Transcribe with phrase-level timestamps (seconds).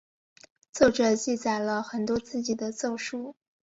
[0.73, 3.35] 作者记载了很多自己的奏疏。